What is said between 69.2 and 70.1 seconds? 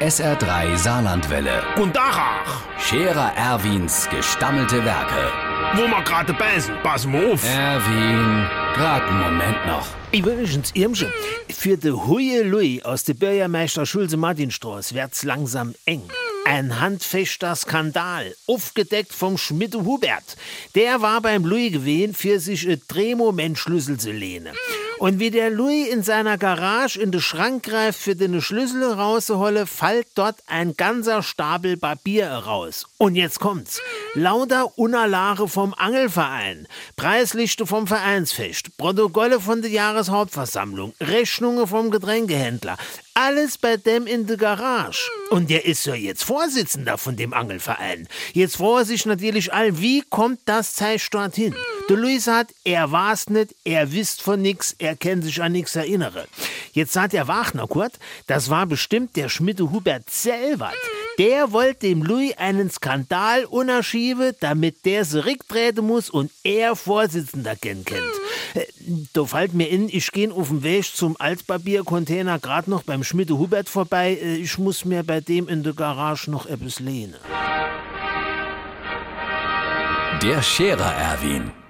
fällt mir in,